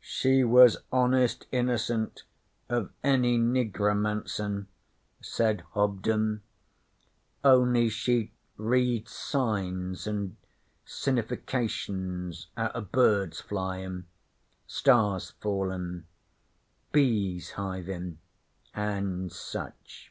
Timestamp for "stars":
14.66-15.32